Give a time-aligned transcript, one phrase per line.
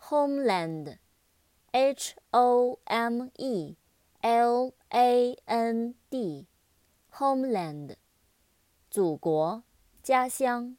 [0.00, 3.76] homeland，H O M E
[4.22, 7.96] L A N D，homeland，
[8.90, 9.62] 祖国，
[10.02, 10.76] 家乡。